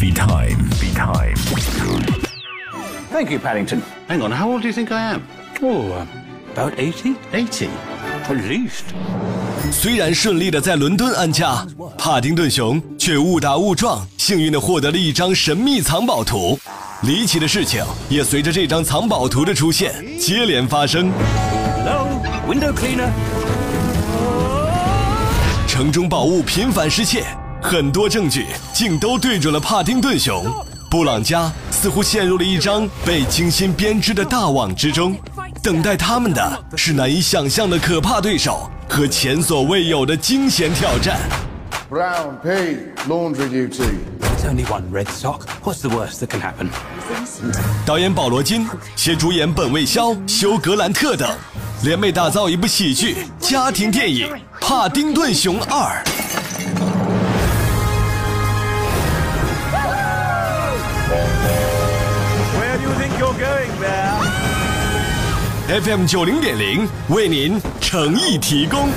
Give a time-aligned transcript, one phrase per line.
[0.00, 0.56] Movie time.
[0.56, 1.34] Movie time.
[3.12, 3.82] Thank you, Paddington.
[4.08, 5.20] Hang on, how old do you think I am?
[5.60, 6.06] Oh, uh,
[6.54, 7.16] about 80?
[7.34, 7.68] 80.
[8.26, 8.94] At least.
[9.70, 11.66] 虽然顺利的在伦敦安家，
[11.98, 16.58] 帕丁顿熊却误打误撞，幸运的获得了一张神秘藏宝图。
[17.02, 21.12] 离奇的事情也随着这张藏宝图的出现接连发生。
[21.76, 22.08] Hello?
[22.48, 23.10] Window cleaner?
[25.68, 27.26] 城中宝物频繁失窃，
[27.62, 30.44] 很多证据竟都对准了帕丁顿熊。
[30.90, 35.16] 布朗家似乎陷入了一张被精心编织的大网之中，
[35.62, 41.18] 等待他们的是难以想象的可怕对手和前所未有的惊险挑战。
[41.88, 43.98] Brown paid laundry duty.
[44.20, 45.42] It's only one red sock.
[45.62, 46.68] What's the worst that can happen?
[47.86, 51.28] 导演保罗金携主演本卫肖、休·格兰特等，
[51.84, 54.28] 联袂打造一部喜剧家庭电影
[54.60, 56.02] 《帕丁顿熊二》。
[65.82, 68.90] FM 九零点零为您诚意提供。